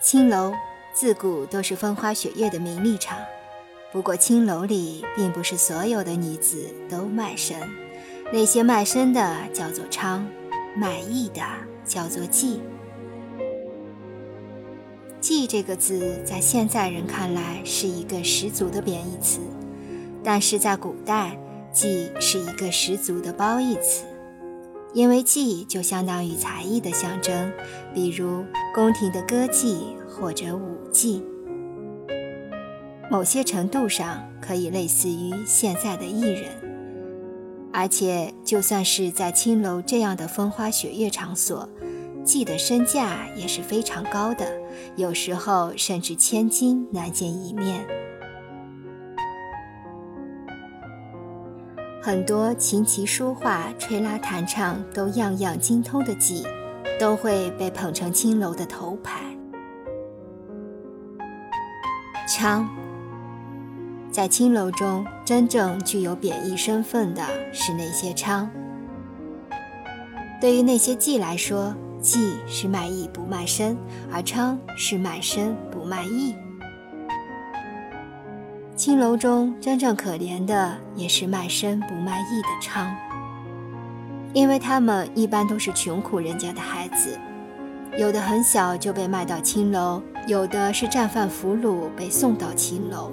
[0.00, 0.54] 青楼
[0.92, 3.18] 自古都是风花雪月的名利场，
[3.92, 7.60] 不过青楼里并不是所有的女子都卖身，
[8.32, 10.24] 那些卖身的叫做娼，
[10.76, 11.42] 卖艺的
[11.84, 12.60] 叫做妓。
[15.20, 19.40] 妓这个字在现在人看来是一个十足的贬义词，
[20.22, 21.36] 但是在古代，
[21.74, 24.04] 妓是一个十足的褒义词。
[24.94, 27.52] 因为妓就相当于才艺的象征，
[27.94, 28.44] 比如
[28.74, 31.22] 宫廷的歌妓或者舞妓，
[33.10, 36.50] 某些程度上可以类似于现在的艺人。
[37.70, 41.68] 而且，就算是在青楼这样的风花雪月场所，
[42.24, 44.50] 妓的身价也是非常高的，
[44.96, 47.86] 有时候甚至千金难见一面。
[52.00, 56.46] 很多琴棋书画、吹拉弹唱都样样精通的妓，
[56.98, 59.20] 都会被捧成青楼的头牌。
[62.28, 62.64] 娼，
[64.12, 68.46] 在青楼中真正具有贬义身份的是那些娼。
[70.40, 73.76] 对于那些妓来说，妓是卖艺不卖身，
[74.12, 76.36] 而娼是卖身不卖艺。
[78.78, 82.88] 青楼中真正可怜的也是卖身不卖艺的娼，
[84.32, 87.18] 因为他们一般都是穷苦人家的孩子，
[87.98, 93.10] 有的很小就被卖到青楼，有的是战犯俘虏被送到青楼。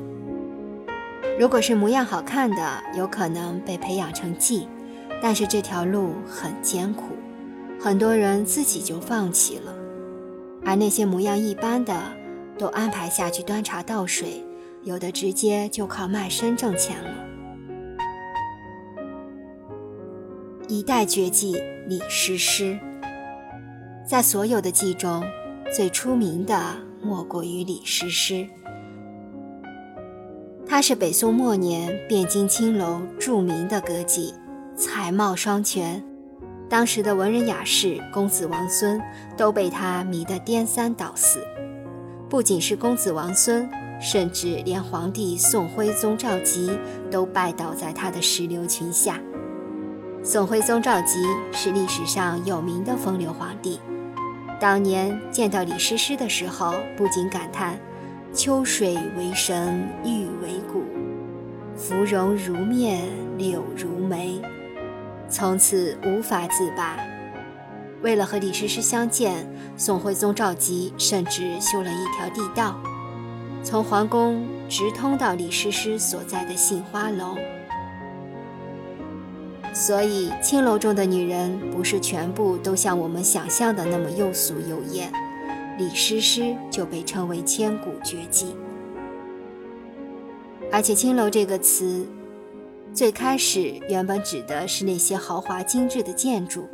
[1.39, 4.67] 如果是模样好看的，有可能被培养成妓，
[5.19, 7.05] 但是这条路很艰苦，
[7.81, 9.73] 很多人自己就放弃了。
[10.63, 11.99] 而那些模样一般的，
[12.55, 14.44] 都安排下去端茶倒水。
[14.85, 17.09] 有的直接就靠卖身挣钱了。
[20.67, 22.77] 一代绝技李师师，
[24.07, 25.23] 在所有的妓中，
[25.73, 28.47] 最出名的莫过于李师师。
[30.67, 34.35] 他是北宋末年汴京青楼著名的歌妓，
[34.75, 36.03] 才貌双全，
[36.69, 39.01] 当时的文人雅士、公子王孙
[39.35, 41.43] 都被他迷得颠三倒四。
[42.29, 43.67] 不仅是公子王孙。
[44.05, 46.77] 甚至连皇帝宋徽宗赵佶
[47.09, 49.19] 都拜倒在他的石榴裙下。
[50.23, 53.79] 宋徽宗赵佶是历史上有名的风流皇帝，
[54.59, 57.79] 当年见到李师师的时候，不禁感叹
[58.31, 60.83] ：“秋水为神，玉为骨，
[61.75, 63.07] 芙蓉如面，
[63.39, 64.39] 柳如眉。”
[65.27, 66.95] 从此无法自拔。
[68.03, 72.79] 为了和李师师相见，宋徽宗赵佶甚至修了一条地道。
[73.65, 77.35] 从皇宫直通到李师师所在的杏花楼，
[79.73, 85.11] 所以青楼中的女人不是全部都像我们想象的那么又俗又艳。
[85.79, 88.55] 李师师就被称为千古绝技。
[90.71, 92.05] 而且“青楼”这个词，
[92.93, 96.61] 最开始原本指的是那些豪华精致的建筑，《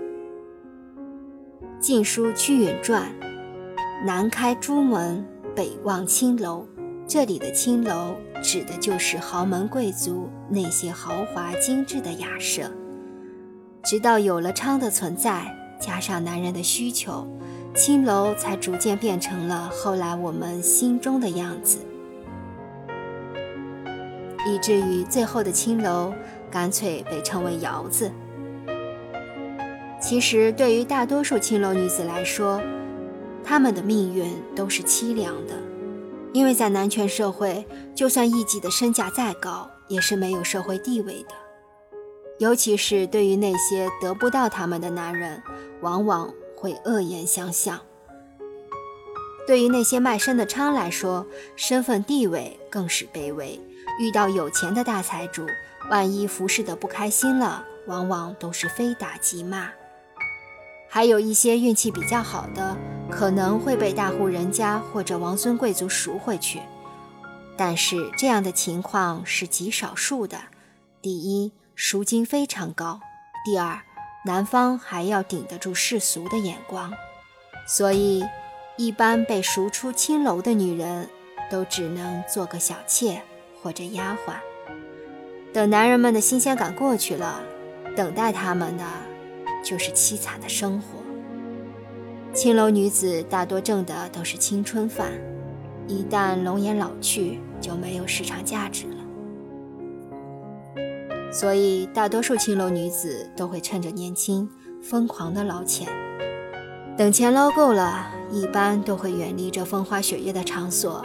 [1.80, 3.10] 晋书·屈原传》
[4.06, 5.26] ：“南开朱门，
[5.56, 6.68] 北望青楼。”
[7.14, 12.72] 这里的青楼指的就是豪门贵族那些豪华精致的雅舍。
[13.84, 17.28] 直到有了娼的存在，加上男人的需求，
[17.76, 21.80] 青楼才逐渐变成了后来我们心中的样子，
[24.48, 26.14] 以至于最后的青楼
[26.50, 28.10] 干脆被称为窑子。
[30.00, 32.62] 其实，对于大多数青楼女子来说，
[33.44, 35.71] 她们的命运都是凄凉的。
[36.34, 41.36] 因为在男权社会，就算艺妓的身价再高，也是没有社会地位的。
[42.40, 45.44] 尤其是对于那些得不到他们的男人，
[45.82, 47.80] 往往会恶言相向。
[49.46, 51.26] 对于那些卖身的娼来说，
[51.56, 53.60] 身份地位更是卑微。
[54.00, 55.46] 遇到有钱的大财主，
[55.90, 59.70] 万一服侍的不开心了，往往都是非打即骂。
[60.88, 62.78] 还有一些运气比较好的，
[63.12, 66.60] 可能会被大户人家或者王孙贵族赎回去，
[67.58, 70.40] 但是这样的情况是极少数的。
[71.02, 73.00] 第一，赎金非常高；
[73.46, 73.82] 第二，
[74.26, 76.92] 男方还要顶得住世俗的眼光，
[77.68, 78.26] 所以
[78.78, 81.10] 一般被赎出青楼的女人，
[81.52, 83.22] 都只能做个小妾
[83.62, 84.34] 或者丫鬟。
[85.54, 87.42] 等男人们的新鲜感过去了，
[87.96, 88.84] 等待他们的。
[89.64, 91.01] 就是凄惨的生活。
[92.34, 95.12] 青楼女子大多挣的都是青春饭，
[95.86, 98.96] 一旦容颜老去，就没有市场价值了。
[101.30, 104.48] 所以，大多数青楼女子都会趁着年轻
[104.82, 105.90] 疯狂的捞钱，
[106.98, 111.04] 等钱捞够了，一般都会远离这风花雪月的场所，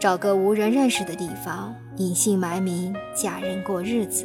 [0.00, 4.24] 找个无人认识的地方，隐姓埋名，嫁人过日子。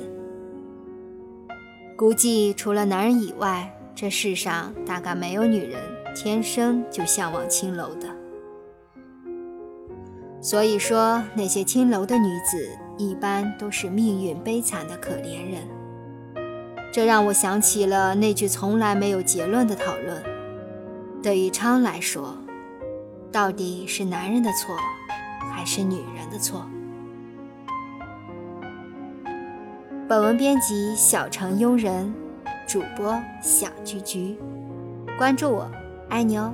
[1.97, 5.79] 估计除了男人以外，这世上大概没有女人
[6.15, 8.07] 天生就向往青楼的。
[10.41, 15.61] 所以说，那些青楼的女子一般都是命运悲惨的可怜人。
[16.91, 20.21] 这让我想起了那句从来没有结论的讨论：
[21.21, 22.35] 对于昌来说，
[23.31, 24.75] 到底是男人的错，
[25.53, 26.65] 还是女人的错？
[30.09, 32.13] 本文编辑：小城庸人，
[32.67, 34.35] 主播：小菊菊，
[35.17, 35.71] 关注我，
[36.11, 36.53] 爱你哦。